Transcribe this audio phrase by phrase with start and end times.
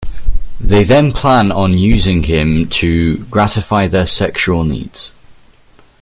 [0.59, 5.13] They then plan on using him to gratify their sexual needs.